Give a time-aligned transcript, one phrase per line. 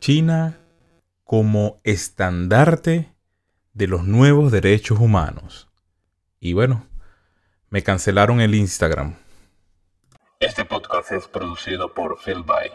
[0.00, 0.58] China
[1.24, 3.14] como estandarte
[3.74, 5.68] de los nuevos derechos humanos.
[6.40, 6.86] Y bueno,
[7.68, 9.16] me cancelaron el Instagram.
[10.40, 12.70] Este podcast es producido por Phil By.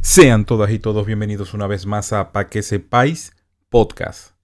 [0.00, 3.34] Sean todas y todos bienvenidos una vez más a Pa' que sepáis
[3.68, 4.36] podcast.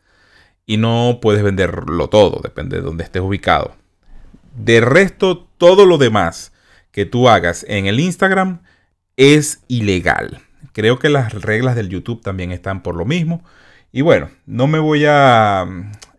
[0.66, 3.76] y no puedes venderlo todo, depende de dónde estés ubicado.
[4.56, 6.54] De resto, todo lo demás
[6.92, 8.62] que tú hagas en el Instagram
[9.18, 10.42] es ilegal.
[10.72, 13.44] Creo que las reglas del YouTube también están por lo mismo.
[13.92, 15.66] Y bueno, no me voy a...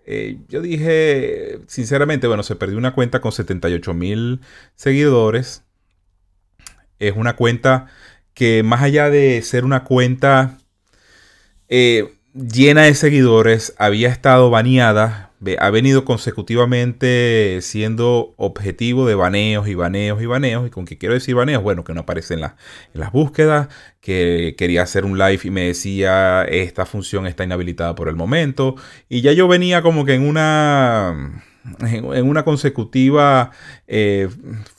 [0.07, 4.41] Eh, yo dije, sinceramente, bueno, se perdió una cuenta con 78 mil
[4.75, 5.65] seguidores.
[6.99, 7.87] Es una cuenta
[8.35, 10.59] que más allá de ser una cuenta
[11.69, 19.75] eh, llena de seguidores, había estado baneada, ha venido consecutivamente siendo objetivo de baneos y
[19.75, 20.67] baneos y baneos.
[20.67, 21.63] ¿Y con qué quiero decir baneos?
[21.63, 22.51] Bueno, que no aparece en, en
[22.95, 23.69] las búsquedas,
[24.01, 28.77] que quería hacer un live y me decía esta función está inhabilitada por el momento.
[29.09, 31.45] Y ya yo venía como que en una
[31.81, 33.51] en, una consecutiva
[33.87, 34.29] eh,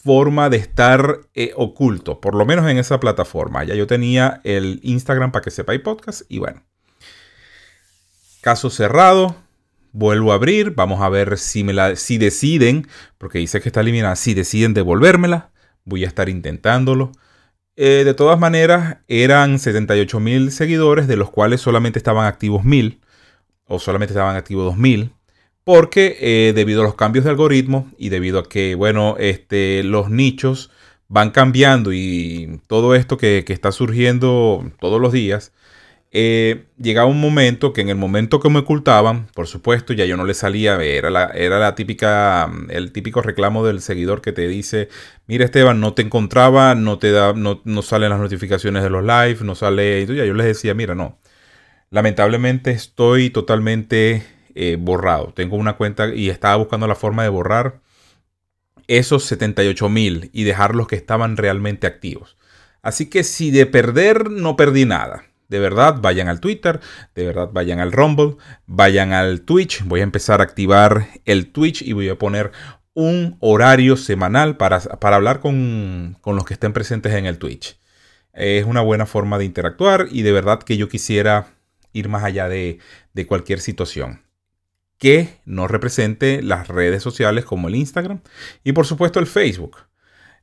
[0.04, 3.64] forma de estar eh, oculto, por lo menos en esa plataforma.
[3.64, 6.64] Ya yo tenía el Instagram para que sepáis podcast y bueno.
[8.42, 9.36] Caso cerrado.
[9.92, 10.72] Vuelvo a abrir.
[10.72, 12.88] Vamos a ver si, me la, si deciden,
[13.18, 15.52] porque dice que está eliminada, si deciden devolvérmela.
[15.86, 17.12] Voy a estar intentándolo.
[17.78, 23.02] Eh, de todas maneras, eran 78 mil seguidores, de los cuales solamente estaban activos mil,
[23.66, 25.16] o solamente estaban activos 2000
[25.66, 30.10] porque eh, debido a los cambios de algoritmo y debido a que, bueno, este, los
[30.10, 30.72] nichos
[31.08, 35.54] van cambiando y todo esto que, está surgiendo todos los días,
[36.12, 40.18] eh, llegaba un momento que en el momento que me ocultaban, por supuesto, ya yo
[40.18, 44.48] no le salía, era la, era la típica, el típico reclamo del seguidor que te
[44.48, 44.90] dice,
[45.28, 49.04] mira Esteban, no te encontraba, no te da, no, no salen las notificaciones de los
[49.04, 51.18] live, no sale, y ya yo les decía, mira, no.
[51.92, 54.24] Lamentablemente estoy totalmente
[54.56, 55.34] eh, borrado.
[55.34, 57.82] Tengo una cuenta y estaba buscando la forma de borrar
[58.88, 62.38] esos 78 mil y dejar los que estaban realmente activos.
[62.82, 65.26] Así que si de perder no perdí nada.
[65.50, 66.80] De verdad, vayan al Twitter,
[67.14, 69.84] de verdad, vayan al Rumble, vayan al Twitch.
[69.84, 72.52] Voy a empezar a activar el Twitch y voy a poner
[72.94, 77.78] un horario semanal para, para hablar con, con los que estén presentes en el Twitch.
[78.34, 81.48] Es una buena forma de interactuar y de verdad que yo quisiera
[81.94, 82.80] ir más allá de,
[83.14, 84.25] de cualquier situación
[84.98, 88.22] que no represente las redes sociales como el Instagram
[88.64, 89.78] y por supuesto el Facebook.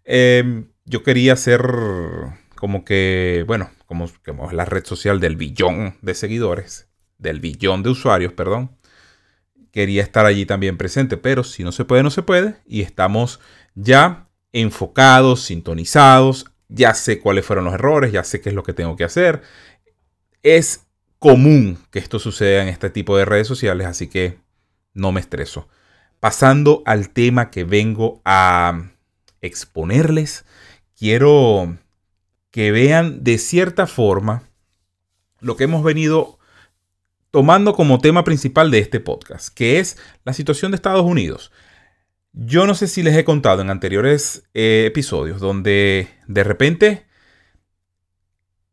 [0.05, 1.63] Em, yo quería ser
[2.57, 6.89] como que, bueno, como, como la red social del billón de seguidores,
[7.19, 8.77] del billón de usuarios, perdón.
[9.71, 12.57] Quería estar allí también presente, pero si no se puede, no se puede.
[12.67, 13.41] Y estamos
[13.75, 16.47] ya enfocados, sintonizados.
[16.69, 19.43] Ya sé cuáles fueron los errores, ya sé qué es lo que tengo que hacer.
[20.43, 20.87] Es
[21.19, 24.39] común que esto suceda en este tipo de redes sociales, así que
[24.95, 25.69] no me estreso.
[26.21, 28.91] Pasando al tema que vengo a
[29.41, 30.45] exponerles,
[30.97, 31.77] quiero
[32.51, 34.43] que vean de cierta forma
[35.41, 36.39] lo que hemos venido
[37.33, 41.51] tomando como tema principal de este podcast, que es la situación de Estados Unidos.
[42.33, 47.07] Yo no sé si les he contado en anteriores eh, episodios donde de repente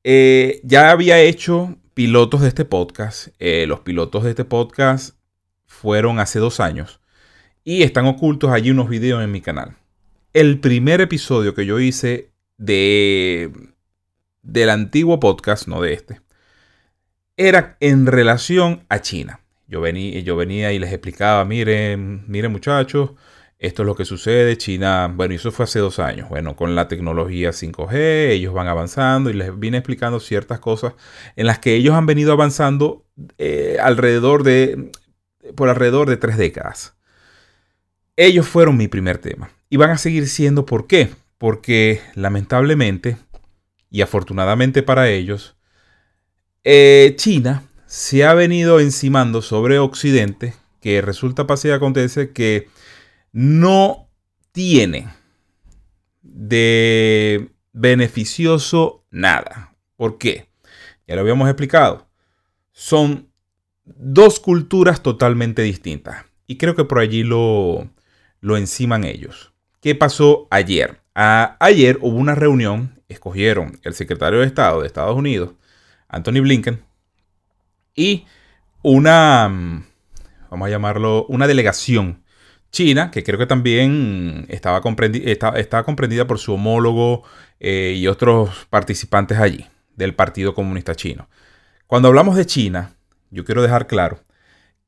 [0.04, 3.30] eh, ya había hecho pilotos de este podcast.
[3.39, 5.19] Eh, los pilotos de este podcast
[5.69, 7.00] fueron hace dos años
[7.63, 9.77] y están ocultos allí unos videos en mi canal.
[10.33, 13.54] El primer episodio que yo hice de
[14.42, 16.21] del antiguo podcast, no de este,
[17.38, 19.42] era en relación a China.
[19.68, 23.12] Yo venía, yo venía y les explicaba, miren, miren muchachos,
[23.60, 24.57] esto es lo que sucede.
[24.57, 26.30] China, bueno, eso fue hace dos años.
[26.30, 30.94] Bueno, con la tecnología 5G, ellos van avanzando y les vine explicando ciertas cosas
[31.36, 33.06] en las que ellos han venido avanzando
[33.38, 34.92] eh, alrededor de,
[35.56, 36.96] por alrededor de tres décadas.
[38.16, 41.10] Ellos fueron mi primer tema y van a seguir siendo, ¿por qué?
[41.38, 43.18] Porque lamentablemente
[43.90, 45.56] y afortunadamente para ellos,
[46.64, 52.68] eh, China se ha venido encimando sobre Occidente, que resulta pasar y acontece que
[53.32, 54.10] no
[54.52, 55.08] tiene
[56.22, 59.76] de beneficioso nada.
[59.96, 60.50] ¿Por qué?
[61.08, 62.08] Ya lo habíamos explicado.
[62.72, 63.29] Son
[63.98, 66.26] dos culturas totalmente distintas.
[66.48, 67.90] Y creo que por allí lo,
[68.42, 69.54] lo enciman ellos.
[69.82, 71.00] ¿Qué pasó ayer?
[71.22, 75.52] ayer hubo una reunión, escogieron el secretario de Estado de Estados Unidos,
[76.08, 76.82] Anthony Blinken,
[77.94, 78.26] y
[78.82, 79.84] una, mm,
[80.50, 82.24] vamos a llamarlo, una delegación
[82.72, 87.24] China, que creo que también estaba, comprendida por su homólogo
[87.60, 89.66] eh, y otros participantes allí,
[89.96, 91.28] del Partido Comunista Chino.
[91.88, 92.96] Cuando hablamos de China,
[93.31, 94.20] yo quiero dejar claro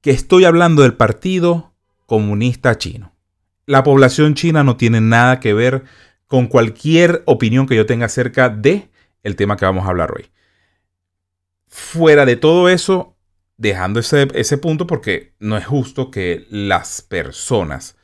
[0.02, 1.74] que estoy hablando del Partido
[2.06, 3.14] Comunista Chino.
[3.66, 5.84] La población china no tiene nada que ver
[6.28, 8.90] con cualquier opinión que yo tenga acerca de
[9.24, 10.32] el tema que vamos a hablar hoy.
[11.68, 13.16] Fuera de todo eso,
[13.58, 17.96] dejando ese, ese punto porque no es justo que las personas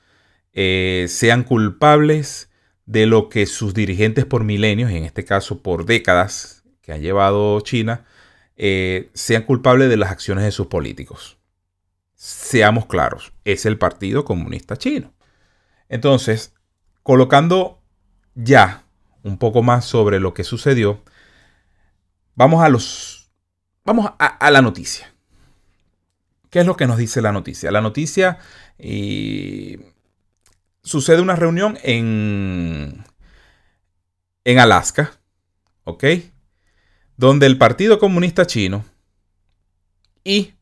[0.53, 2.49] eh, sean culpables
[2.85, 7.01] de lo que sus dirigentes por milenios, y en este caso por décadas que han
[7.01, 8.05] llevado China,
[8.57, 11.37] eh, sean culpables de las acciones de sus políticos.
[12.15, 15.13] Seamos claros, es el Partido Comunista Chino.
[15.87, 16.53] Entonces,
[17.03, 17.81] colocando
[18.35, 18.83] ya
[19.23, 21.03] un poco más sobre lo que sucedió,
[22.35, 23.31] vamos a los.
[23.85, 25.13] Vamos a la noticia.
[26.49, 27.71] ¿Qué es lo que nos dice la noticia?
[27.71, 28.39] La noticia
[30.81, 33.05] sucede una reunión en,
[34.43, 35.11] en Alaska,
[35.83, 36.03] ¿ok?
[37.17, 38.85] Donde el Partido Comunista Chino
[40.23, 40.53] y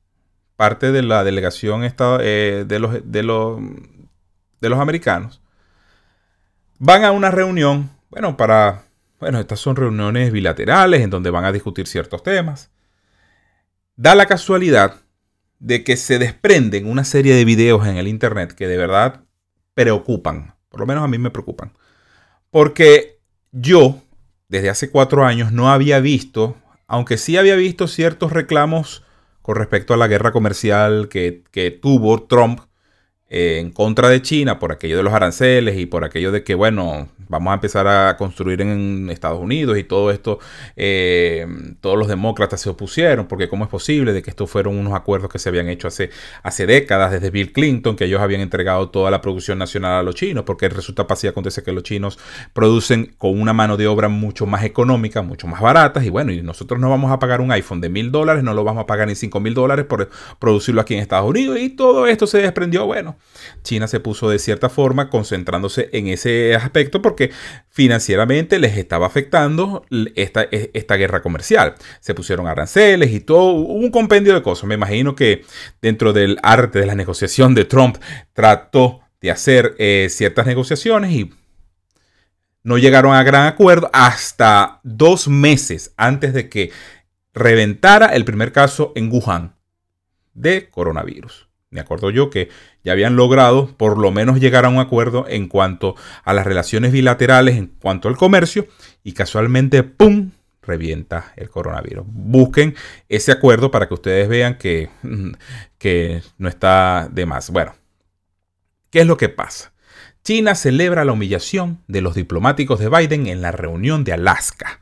[0.56, 3.60] parte de la delegación eh, de, los, de, los,
[4.62, 5.42] de los americanos
[6.80, 8.84] van a una reunión, bueno, para,
[9.20, 12.72] bueno, estas son reuniones bilaterales en donde van a discutir ciertos temas.
[13.96, 15.02] Da la casualidad
[15.60, 19.24] de que se desprenden una serie de videos en el Internet que de verdad
[19.74, 20.56] preocupan.
[20.70, 21.72] Por lo menos a mí me preocupan.
[22.50, 23.20] Porque
[23.52, 24.02] yo,
[24.56, 26.56] desde hace cuatro años, no había visto,
[26.88, 29.04] aunque sí había visto ciertos reclamos
[29.42, 31.44] con respecto a la guerra comercial que,
[31.82, 32.62] tuvo Trump
[33.38, 37.10] en contra de China por aquello de los aranceles y por aquello de que, bueno,
[37.28, 40.40] vamos a empezar a construir en Estados Unidos y todo esto,
[40.78, 41.46] eh,
[41.82, 45.30] todos los demócratas se opusieron, porque cómo es posible de que estos fueron unos acuerdos
[45.30, 46.12] que se habían hecho hace,
[46.44, 50.16] hace décadas, desde Bill Clinton, que ellos habían entregado toda la producción nacional a los
[50.16, 52.18] chinos, porque resulta así acontece que los chinos
[52.54, 56.42] producen con una mano de obra mucho más económica, mucho más barata, y bueno, y
[56.42, 59.10] nosotros no vamos a pagar un iPhone de mil dólares, no lo vamos a pagar
[59.10, 62.86] ni cinco mil dólares por producirlo aquí en Estados Unidos, y todo esto se desprendió,
[62.86, 63.18] bueno,
[63.64, 67.32] China se puso de cierta forma concentrándose en ese aspecto, porque que
[67.70, 71.76] financieramente les estaba afectando esta, e, esta guerra comercial.
[72.00, 74.66] Se pusieron aranceles y todo, un compendio de cosas.
[74.66, 75.44] Me imagino que
[75.82, 77.98] dentro del arte de la negociación de Trump
[78.34, 81.32] trató de hacer eh, ciertas negociaciones y
[82.64, 86.72] no llegaron a gran acuerdo hasta dos meses antes de que
[87.34, 89.56] reventara el primer caso en Wuhan
[90.34, 91.48] de coronavirus.
[91.76, 92.48] Me acuerdo yo que
[92.86, 96.94] ya habían logrado por lo menos llegar a un acuerdo en cuanto a las relaciones
[96.94, 98.66] bilaterales, en cuanto al comercio,
[99.04, 102.06] y casualmente, ¡pum!, revienta el coronavirus.
[102.08, 102.76] Busquen
[103.10, 104.90] ese acuerdo para que ustedes vean que,
[105.78, 107.50] que no está de más.
[107.50, 107.76] Bueno,
[108.90, 109.74] ¿qué es lo que pasa?
[110.24, 114.80] China celebra la humillación de los diplomáticos de Biden en la reunión de Alaska.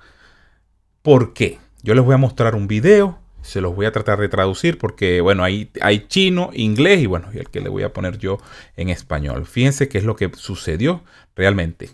[1.02, 1.58] ¿Por qué?
[1.82, 5.22] Yo les voy a mostrar un video se los voy a tratar de traducir porque,
[5.22, 8.40] bueno, hay, hay chino, inglés y, bueno, y el que le voy a poner yo
[8.76, 9.46] en español.
[9.46, 11.04] Fíjense qué es lo que sucedió
[11.36, 11.90] realmente.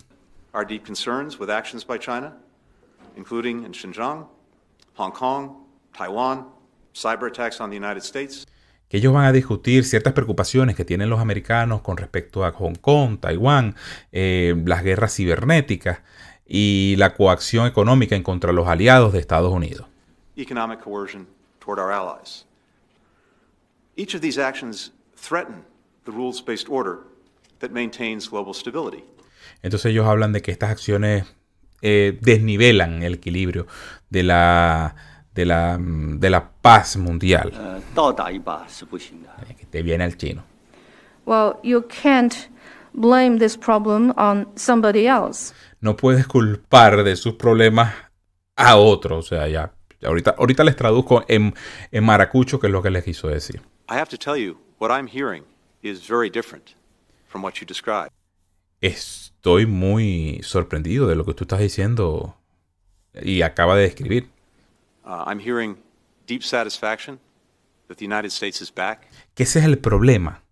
[0.54, 2.38] Our deep concerns with actions by China,
[3.18, 4.28] including in Xinjiang,
[4.96, 5.52] Hong Kong,
[5.98, 6.48] Taiwan,
[6.94, 8.46] cyber attacks on the United States,
[8.88, 12.76] que ellos van a discutir ciertas preocupaciones que tienen los americanos con respecto a Hong
[12.76, 13.76] Kong, Taiwán,
[14.12, 16.00] eh, las guerras cibernéticas
[16.48, 19.86] y la coacción económica en contra de los aliados de Estados Unidos.
[20.36, 21.28] economic coercion
[21.78, 22.46] our allies.
[23.96, 25.66] Each of these actions threaten
[26.06, 27.00] the rules-based order
[27.60, 29.04] that maintains global stability.
[29.62, 31.26] Entonces ellos hablan de que estas acciones
[31.82, 33.68] eh, desnivelan el equilibrio
[34.10, 34.96] de la
[35.34, 37.52] de la, mm, de la paz mundial.
[39.70, 40.44] Te viene chino.
[41.26, 42.50] Well, you can't
[42.94, 45.54] blame this problem on somebody else.
[45.80, 47.94] No puedes culpar de sus problemas
[48.56, 49.72] a otro, o sea, ya
[50.04, 51.54] Ahorita, ahorita les traduzco en,
[51.92, 53.62] en maracucho, que es lo que les quiso decir.
[53.90, 55.44] I have to tell you, what I'm hearing
[55.82, 56.76] is very different
[57.28, 58.12] from what you described.
[58.82, 62.38] Estoy muy sorprendido de lo que tú estás diciendo
[63.22, 64.30] y acaba de describir.
[65.04, 65.78] Uh, I'm hearing
[66.28, 67.20] deep satisfaction
[67.88, 70.44] that the United States is back, Que ese es el problema.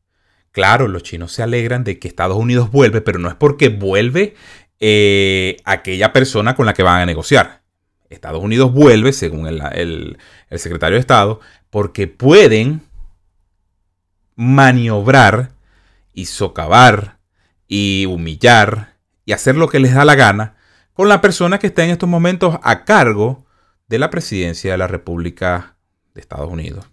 [0.52, 4.36] Claro, los chinos se alegran de que Estados Unidos vuelve, pero no es porque vuelve
[4.80, 7.62] eh, aquella persona con la que van a negociar.
[8.10, 10.18] Estados Unidos vuelve, según el,
[10.52, 12.82] secretario de Estado, porque pueden
[14.36, 15.52] maniobrar
[16.14, 17.18] y socavar
[17.68, 18.96] y humillar
[19.26, 20.56] y hacer lo que les da la gana
[20.94, 23.46] con la persona que está en estos momentos a cargo
[23.88, 25.76] de la presidencia de la República
[26.14, 26.86] de Estados Unidos.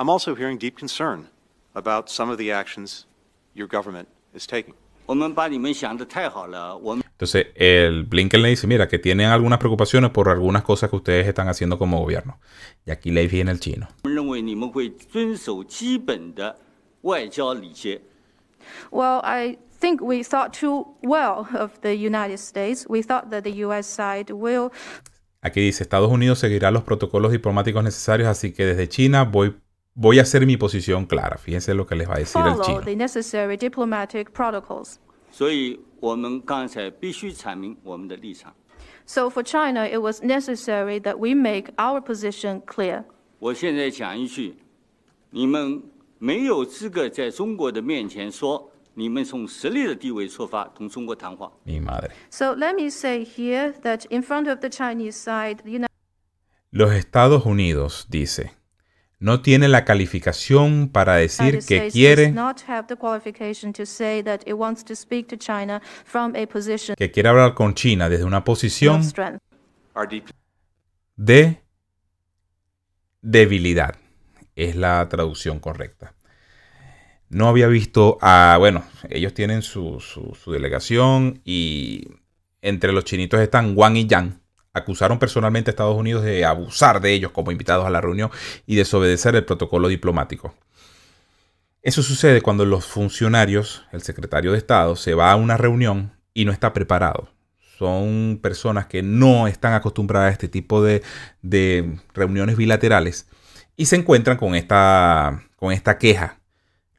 [0.00, 1.28] I'm also hearing deep concern
[1.74, 3.04] about some of the actions
[3.52, 4.72] your government is taking.
[7.12, 11.26] Entonces, el Blinken le dice, mira, que tienen algunas preocupaciones por algunas cosas que ustedes
[11.26, 12.38] están haciendo como gobierno.
[12.86, 13.88] Y aquí le viene el chino.
[18.90, 22.86] Well, I think we thought too well of the United States.
[22.88, 24.70] We thought that the US side will
[25.42, 29.56] Aquí dice, Estados Unidos seguirá los protocolos diplomáticos necesarios, así que desde China voy
[29.99, 31.37] voy a hacer mi posición clara.
[31.37, 32.81] Fíjense lo que les va a decir el follow chino.
[32.81, 34.97] the necessary diplomatic protocols.
[35.31, 38.53] 所以我们刚才必须阐明我们的立场。
[39.05, 43.03] So for China, it was necessary that we make our position clear.
[43.39, 44.55] 我现在讲一句，
[45.29, 45.83] 你们
[46.17, 51.51] 没有资格在中国的面前说你们从实力的地位出发同中国谈话。
[51.65, 52.11] Mi madre.
[52.29, 55.89] So let me say here that in front of the Chinese side, the United
[56.71, 58.49] Los Estados Unidos, dice,
[59.20, 64.22] no tiene la calificación para decir que quiere, does not have the qualification to say
[64.22, 68.08] that it wants to speak to China from a position que quiere hablar con China
[68.08, 69.02] desde una posición
[71.16, 71.62] de
[73.22, 73.96] debilidad.
[74.56, 76.14] Es la traducción correcta.
[77.28, 82.08] No había visto a, bueno, ellos tienen su, su- su delegación y
[82.62, 84.39] entre los chinitos están Wang y Yang.
[84.72, 88.30] Acusaron personalmente a Estados Unidos de abusar de ellos como invitados a la reunión
[88.66, 90.54] y desobedecer el protocolo diplomático.
[91.82, 96.44] Eso sucede cuando los funcionarios, el secretario de Estado, se va a una reunión y
[96.44, 97.30] no está preparado.
[97.78, 101.02] Son personas que no están acostumbradas a este tipo de,
[101.40, 103.26] de reuniones bilaterales
[103.76, 106.38] y se encuentran con esta, con esta queja.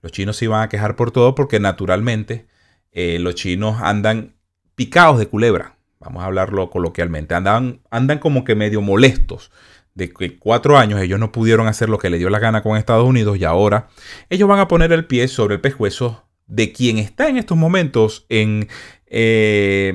[0.01, 2.47] Los chinos se iban a quejar por todo porque naturalmente
[2.91, 4.33] eh, los chinos andan
[4.73, 5.77] picados de culebra.
[6.01, 7.35] Vamos a hablarlo coloquialmente.
[7.35, 9.51] Andan, andan como que medio molestos
[9.93, 12.77] de que cuatro años ellos no pudieron hacer lo que le dio la gana con
[12.77, 13.87] Estados Unidos y ahora
[14.29, 18.25] ellos van a poner el pie sobre el pescuezo de quien está en estos momentos
[18.29, 18.67] en
[19.05, 19.93] eh,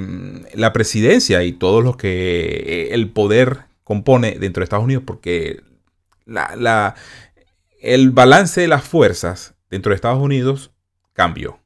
[0.54, 5.62] la presidencia y todos los que eh, el poder compone dentro de Estados Unidos porque
[6.26, 6.94] la,
[7.80, 10.72] el balance de las fuerzas dentro de Estados Unidos
[11.14, 11.58] cambió.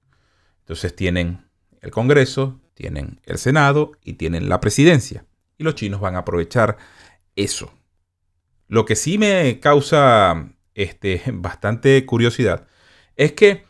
[0.61, 1.44] Entonces tienen
[1.80, 5.26] el Congreso, tienen el Senado y tienen la presidencia.
[5.58, 6.78] Y los chinos van a aprovechar
[7.37, 7.70] eso.
[8.68, 12.66] Lo que sí me causa este, bastante curiosidad
[13.16, 13.64] es que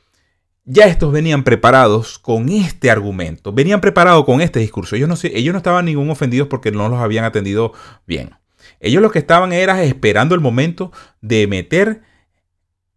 [0.64, 4.94] ya estos venían preparados con este argumento, venían preparados con este discurso.
[4.94, 7.72] Ellos no, ellos no estaban ningún ofendidos porque no los habían atendido
[8.06, 8.36] bien.
[8.78, 12.02] Ellos lo que estaban era esperando el momento de meter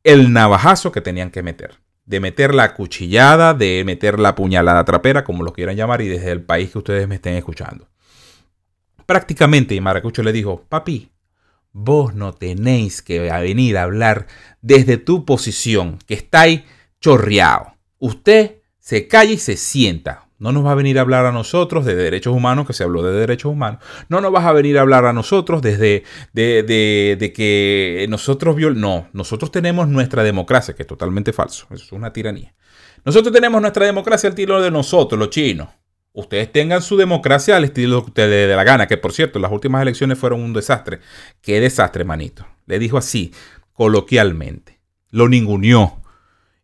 [0.04, 1.80] el navajazo que tenían que meter.
[2.06, 6.32] De meter la cuchillada, de meter la puñalada trapera, como lo quieran llamar, y desde
[6.32, 7.88] el país que ustedes me estén escuchando.
[9.06, 11.12] Prácticamente, y Maracucho le dijo, papi,
[11.72, 14.28] vos no tenéis que venir a hablar
[14.62, 16.62] desde tu posición, que estáis
[17.02, 17.76] chorreado.
[18.00, 20.23] Usted se calla y se sienta.
[20.44, 23.02] No nos va a venir a hablar a nosotros de derechos humanos, que se habló
[23.02, 23.82] de derechos humanos.
[24.10, 28.78] No nos vas a venir a hablar a nosotros desde de, que nosotros viol...
[28.78, 31.66] No, nosotros tenemos nuestra democracia, que es totalmente falso.
[31.72, 32.54] Eso es una tiranía.
[33.06, 35.70] Nosotros tenemos nuestra democracia al tiro de nosotros, los chinos.
[36.12, 39.82] Ustedes tengan su democracia al estilo que ustedes la gana, que por cierto, las últimas
[39.82, 41.00] elecciones fueron un desastre.
[41.42, 42.46] Qué desastre, manito.
[42.66, 43.32] Le dijo así,
[43.72, 44.82] coloquialmente.
[45.10, 46.02] Lo ninguneó.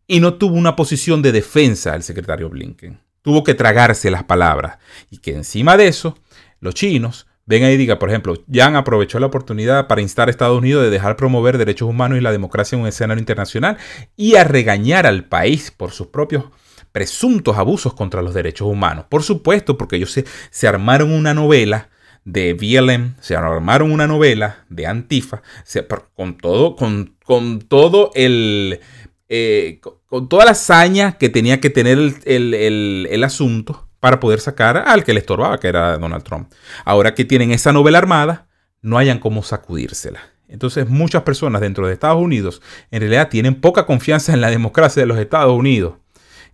[0.06, 3.00] Y no tuvo una posición de defensa el secretario Blinken.
[3.22, 4.78] Tuvo que tragarse las palabras.
[5.10, 6.18] Y que encima de eso,
[6.60, 10.30] los chinos ven ahí y digan, por ejemplo, Yang aprovechó la oportunidad para instar a
[10.30, 13.76] Estados Unidos de dejar promover derechos humanos y la democracia en un escenario internacional
[14.16, 16.44] y a regañar al país por sus propios
[16.92, 19.06] presuntos abusos contra los derechos humanos.
[19.08, 21.88] Por supuesto, porque ellos se, se armaron una novela
[22.24, 25.42] de BLM, se armaron una novela de Antifa,
[26.14, 28.80] con todo, con, con todo el...
[29.32, 35.04] Eh, con, toda la hazaña que tenía que tener el, asunto para poder sacar al
[35.04, 36.52] que le estorbaba, que era Donald Trump.
[36.84, 38.48] Ahora que tienen esa novela armada,
[38.82, 40.20] no hayan cómo sacudírsela.
[40.48, 42.60] Entonces muchas personas dentro de Estados Unidos
[42.90, 45.94] en realidad tienen poca confianza en la democracia de los Estados Unidos.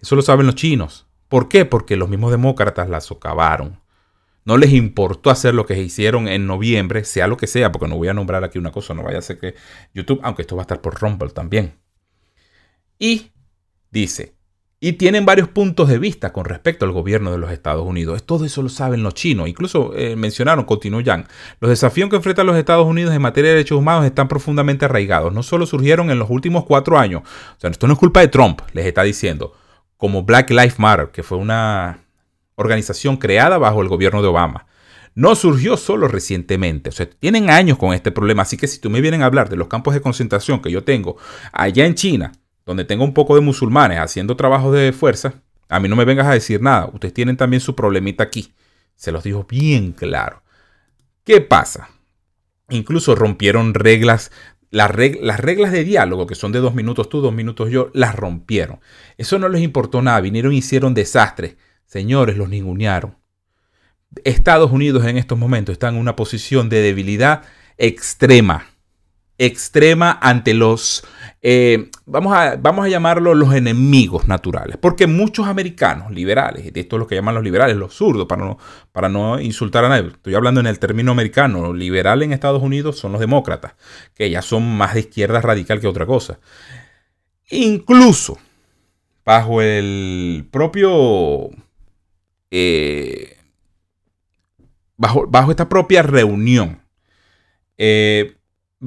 [0.02, 1.06] Eso lo saben los chinos.
[1.28, 1.64] ¿Por qué?
[1.64, 3.80] Porque los mismos demócratas la socavaron.
[4.45, 7.97] No les importó hacer lo que hicieron en noviembre, sea lo que sea, porque no
[7.97, 9.54] voy a nombrar aquí una cosa, no vaya a ser que
[9.95, 11.86] YouTube, aunque esto va a estar por Rumble también.
[12.98, 13.30] Y
[13.90, 14.36] dice,
[14.78, 18.24] y tienen varios puntos de vista con respecto al gobierno de los Estados Unidos.
[18.24, 19.48] Todo eso lo saben los chinos.
[19.48, 21.26] Incluso eh, mencionaron, continuó Yang,
[21.60, 25.32] los desafíos que enfrentan los Estados Unidos en materia de derechos humanos están profundamente arraigados.
[25.32, 27.22] No solo surgieron en los últimos cuatro años.
[27.56, 29.54] O sea, esto no es culpa de Trump, les está diciendo
[29.96, 32.00] como Black Lives Matter, que fue una
[32.56, 34.66] organización creada bajo el gobierno de Obama.
[35.14, 38.90] No surgió solo recientemente, o sea, tienen años con este problema, así que si tú
[38.90, 41.16] me vienen a hablar de los campos de concentración que yo tengo
[41.52, 42.32] allá en China,
[42.66, 45.35] donde tengo un poco de musulmanes haciendo trabajos de fuerza,
[45.68, 48.52] a mí no me vengas a decir nada, ustedes tienen también su problemita aquí.
[48.94, 50.42] Se los dijo bien claro.
[51.25, 51.90] ¿Qué pasa?
[52.68, 54.30] Incluso rompieron reglas
[54.70, 58.80] las, reglas de diálogo, que son de dos minutos tú, dos minutos yo, las rompieron.
[59.16, 61.56] Eso no les importó nada, vinieron y hicieron desastres.
[61.87, 63.16] Señores, los ningunearon.
[64.25, 67.42] Estados Unidos en estos momentos está en una posición de debilidad
[67.78, 68.66] extrema
[69.38, 71.05] extrema ante los,
[71.43, 77.01] eh, vamos, a, vamos a llamarlo los enemigos naturales, porque muchos americanos liberales, esto es
[77.01, 78.59] lo que llaman los liberales, los zurdos, para no,
[78.92, 82.99] para no insultar a nadie, estoy hablando en el término americano, liberal en Estados Unidos
[82.99, 83.75] son los demócratas,
[84.14, 86.38] que ya son más de izquierda radical que otra cosa.
[87.51, 88.38] Incluso
[89.25, 91.51] bajo el propio...
[92.51, 93.37] Eh,
[94.96, 96.81] bajo, bajo esta propia reunión,
[97.77, 98.36] eh,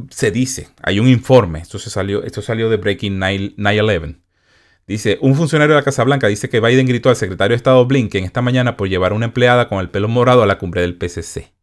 [0.10, 4.20] se dice, hay un informe, esto, se salió, esto salió de Breaking 9-11.
[4.88, 7.86] Dice, un funcionario de la Casa Blanca dice que Biden gritó al secretario de Estado
[7.86, 10.82] Blinken esta mañana por llevar a una empleada con el pelo morado a la cumbre
[10.82, 11.54] del PCC.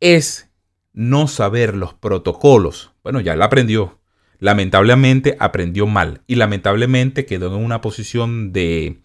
[0.00, 0.50] Es
[0.94, 2.92] no saber los protocolos.
[3.02, 4.00] Bueno, ya la aprendió.
[4.38, 9.02] Lamentablemente aprendió mal y lamentablemente quedó en una posición de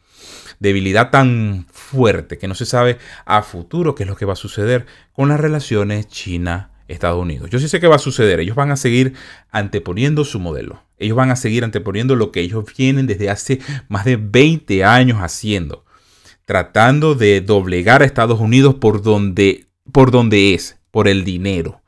[0.60, 4.38] debilidad tan fuerte que no se sabe a futuro qué es lo que va a
[4.38, 7.49] suceder con las relaciones China Estados Unidos.
[7.49, 8.39] Yo sí sé qué va a suceder.
[8.39, 9.13] Ellos van a seguir
[9.51, 10.83] anteponiendo su modelo.
[10.97, 15.19] Ellos van a seguir anteponiendo lo que ellos vienen desde hace más de 20 años
[15.19, 15.85] haciendo.
[16.45, 21.81] Tratando de doblegar a Estados Unidos por donde, por donde es, por el dinero.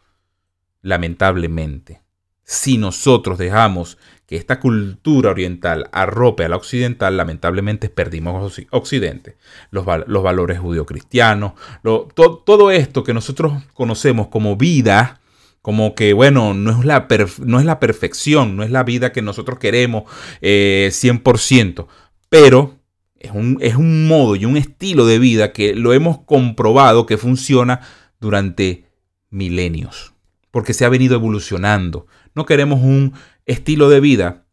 [0.81, 2.01] Lamentablemente.
[2.49, 9.35] Si nosotros dejamos que esta cultura oriental arrope a la occidental, lamentablemente perdimos Occidente.
[9.69, 15.19] Los, los valores judio-cristianos, todo esto que nosotros conocemos como vida,
[15.61, 17.05] como que, bueno, no es la,
[17.39, 20.03] no es la perfección, no es la vida que nosotros queremos
[20.41, 21.85] 100%, eh,
[22.29, 22.77] pero
[23.19, 27.17] es un, es un modo y un estilo de vida que lo hemos comprobado que
[27.17, 27.81] funciona
[28.21, 28.85] durante
[29.29, 30.13] milenios,
[30.51, 32.07] porque se ha venido evolucionando.
[32.37, 33.13] No queremos un
[33.47, 34.45] estilo de vida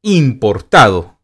[0.00, 1.18] importado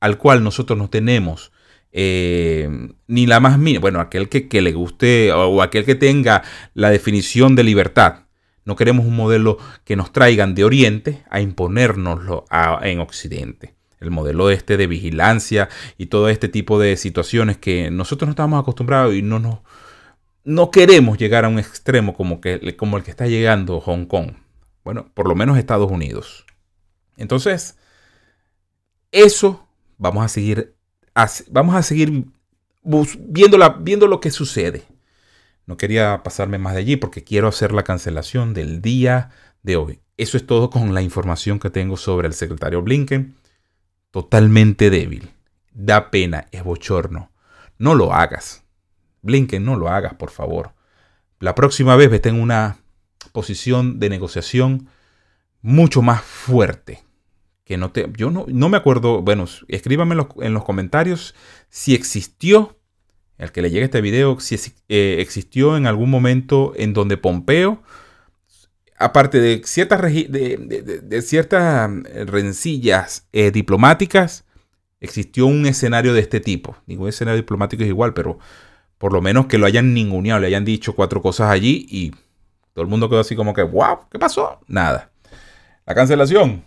[0.00, 1.50] al cual nosotros no tenemos
[1.92, 2.68] eh,
[3.06, 6.42] ni la más mínima, bueno, aquel que, le guste o aquel que tenga
[6.74, 8.26] la definición de libertad.
[8.66, 12.44] No queremos un modelo que nos traigan de Oriente a imponérnoslo
[12.82, 13.76] en Occidente.
[13.98, 18.60] El modelo este de vigilancia y todo este tipo de situaciones que nosotros no estamos
[18.60, 19.64] acostumbrados y no, no,
[20.44, 24.32] no queremos llegar a un extremo como, que, como el que está llegando Hong Kong.
[24.86, 26.46] Bueno, por lo menos Estados Unidos.
[27.16, 27.76] Entonces,
[29.10, 29.66] eso
[29.98, 30.76] vamos a seguir,
[31.50, 32.26] vamos a seguir
[33.18, 34.84] viendo, viendo lo que sucede.
[35.66, 39.30] No quería pasarme más de allí porque quiero hacer la cancelación del día
[39.64, 40.02] de hoy.
[40.18, 43.34] Eso es todo con la información que tengo sobre el secretario Blinken.
[44.12, 45.32] Totalmente débil.
[45.72, 47.32] Da pena, es bochorno.
[47.76, 48.62] No lo hagas.
[49.22, 50.74] Blinken, no lo hagas, por favor.
[51.40, 52.78] La próxima vez vete en una
[53.32, 54.88] posición de negociación
[55.62, 57.06] mucho más fuerte
[57.66, 58.08] que no te...
[58.16, 61.34] Yo no, no me acuerdo, bueno, escríbame en los, comentarios
[61.68, 62.78] si existió
[63.38, 64.56] al que le llegue este video, si
[64.88, 67.82] eh, existió en algún momento en donde Pompeo,
[68.98, 74.44] aparte de ciertas, de, ciertas eh, rencillas eh, diplomáticas,
[75.00, 76.76] existió un escenario de este tipo.
[76.86, 78.38] Ningún escenario diplomático es igual, pero
[78.96, 82.12] por lo menos que lo hayan ninguneado, le hayan dicho cuatro cosas allí y
[82.76, 84.60] todo el mundo quedó así como que, wow, ¿qué pasó?
[84.68, 85.10] Nada.
[85.86, 86.62] La cancelación.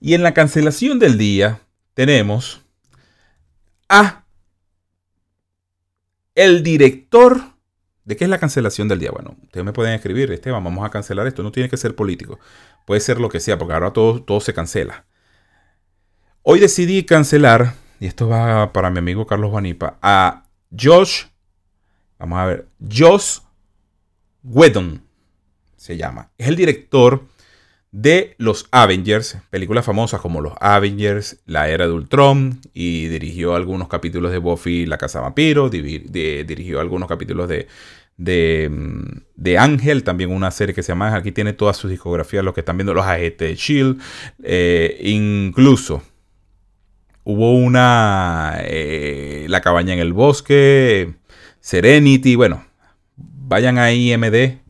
[0.00, 1.60] Y en la cancelación del día
[1.94, 2.62] tenemos
[3.88, 4.24] a
[6.34, 7.40] el director.
[8.04, 9.12] ¿De qué es la cancelación del día?
[9.12, 11.44] Bueno, ustedes me pueden escribir, Esteban, vamos a cancelar esto.
[11.44, 12.40] No tiene que ser político.
[12.86, 15.06] Puede ser lo que sea, porque ahora todo, todo se cancela.
[16.42, 20.44] Hoy decidí cancelar, y esto va para mi amigo Carlos Juanipa, a
[20.76, 21.24] Josh.
[22.18, 22.66] Vamos a ver.
[22.90, 23.38] Josh
[24.42, 25.02] Whedon
[25.76, 26.30] se llama.
[26.38, 27.24] Es el director
[27.90, 33.88] de los Avengers, películas famosas como los Avengers, La Era de Ultron, y dirigió algunos
[33.88, 40.50] capítulos de Buffy La Casa Vampiro, dirigió algunos capítulos de, mm, de, Ángel, también una
[40.50, 43.54] serie que se llama aquí tiene todas sus discografías, los que están viendo los de
[43.56, 44.00] Shield,
[44.42, 46.02] eh, incluso
[47.28, 51.12] hubo una eh, La cabaña en el bosque,
[51.60, 52.64] Serenity, bueno,
[53.16, 54.62] vayan a imdb.com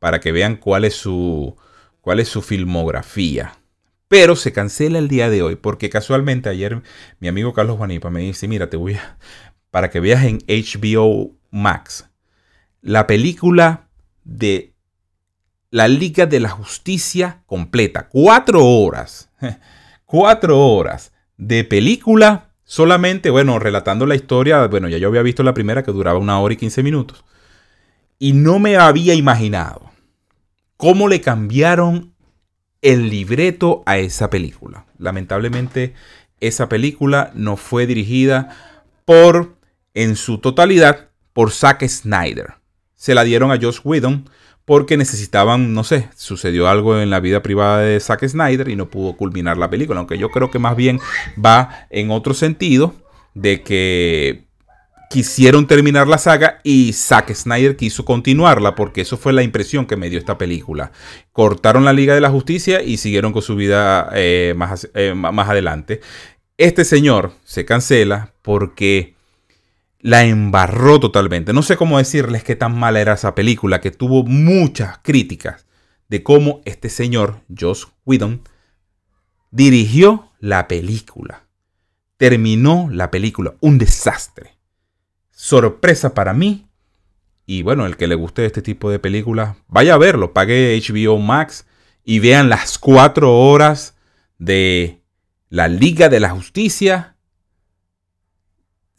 [0.00, 1.54] para que vean cuál es su,
[2.00, 3.52] cuál es su filmografía.
[4.08, 6.82] Pero se cancela el día de hoy porque casualmente ayer
[7.20, 9.16] mi amigo Carlos Juanipa me dice, mira, te voy a,
[9.70, 12.10] para que veas en HBO Max,
[12.82, 13.86] la película
[14.24, 14.72] de
[15.70, 18.08] la Liga de la Justicia completa.
[18.08, 19.30] Cuatro horas.
[20.06, 24.66] Cuatro horas de película solamente, bueno, relatando la historia.
[24.66, 27.24] Bueno, ya yo había visto la primera que duraba una hora y quince minutos.
[28.18, 29.90] Y no me había imaginado
[30.76, 32.14] cómo le cambiaron
[32.82, 34.86] el libreto a esa película.
[34.98, 35.94] Lamentablemente,
[36.40, 38.56] esa película no fue dirigida
[39.04, 39.56] por,
[39.94, 42.54] en su totalidad, por Zack Snyder.
[42.94, 44.28] Se la dieron a Josh Whedon
[44.68, 48.90] porque necesitaban, no sé, sucedió algo en la vida privada de Zack Snyder y no
[48.90, 49.98] pudo culminar la película.
[49.98, 51.00] Aunque yo creo que más bien
[51.42, 52.94] va en otro sentido
[53.32, 54.44] de que
[55.08, 59.96] quisieron terminar la saga y Zack Snyder quiso continuarla porque eso fue la impresión que
[59.96, 60.92] me dio esta película.
[61.32, 65.48] Cortaron la Liga de la Justicia y siguieron con su vida eh, más, eh, más
[65.48, 66.02] adelante.
[66.58, 69.14] Este señor se cancela porque
[70.00, 71.52] la embarró totalmente.
[71.52, 75.66] No sé cómo decirles qué tan mala era esa película, que tuvo muchas críticas
[76.08, 78.42] de cómo este señor, Josh Whedon,
[79.50, 81.44] dirigió la película.
[82.16, 83.54] Terminó la película.
[83.60, 84.58] Un desastre
[85.38, 86.66] sorpresa para mí.
[87.46, 91.18] Y bueno, el que le guste este tipo de películas, vaya a verlo, pague HBO
[91.18, 91.66] Max
[92.04, 93.96] y vean las cuatro horas
[94.38, 95.02] de
[95.48, 97.16] la Liga de la Justicia,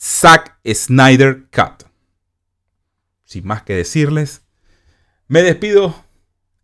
[0.01, 1.83] Zack Snyder Cut.
[3.23, 4.43] Sin más que decirles,
[5.27, 5.95] me despido